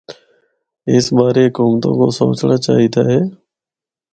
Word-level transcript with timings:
اس 0.93 1.05
بارے 1.17 1.43
حکومتاں 1.47 1.93
کو 1.99 2.05
سوچنڑا 2.17 2.57
چاہی 2.65 2.87
دا 2.93 3.01
اے۔ 3.09 3.19